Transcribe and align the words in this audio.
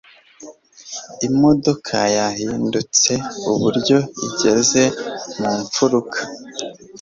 Imodoka 1.27 1.97
yahindutse 2.17 3.11
iburyo 3.53 3.97
igeze 4.27 4.83
mu 5.39 5.51
mfuruka 5.61 6.19